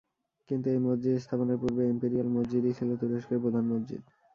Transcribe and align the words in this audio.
কিন্তু 0.49 0.67
এই 0.69 0.79
মসজিদ 0.85 1.15
স্থাপনের 1.17 1.57
পূর্বে 1.61 1.83
"ইম্পিরিয়াল 1.85 2.27
মসজিদ"-ই 2.35 2.77
ছিল 2.79 2.89
তুরস্কের 2.99 3.39
প্রধান 3.43 3.63
মসজিদ। 3.71 4.01